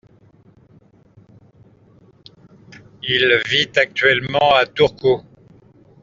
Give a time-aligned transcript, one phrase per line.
[3.03, 5.21] Il vit actuellement à Turku.